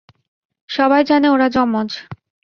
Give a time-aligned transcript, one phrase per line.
[0.69, 1.89] সবাই জানে ওরা জমজ।